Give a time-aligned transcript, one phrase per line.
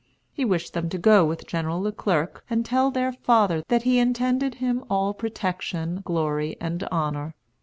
[0.33, 3.99] He wished them to go with General Le Clerc and tell their father that he
[3.99, 7.35] intended him all protection, glory, and honor.